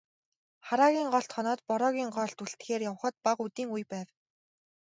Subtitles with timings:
[0.67, 4.07] Хараагийн голд хоноод, Бороогийн голд үлдэхээр явахад бага үдийн үе байв.